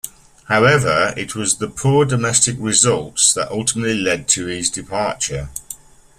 [0.45, 5.49] However it was the poor domestic results that ultimately led to his departure.